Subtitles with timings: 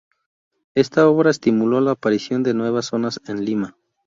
[0.73, 3.77] Esta obra estimuló la aparición de nuevas zonas en Lima.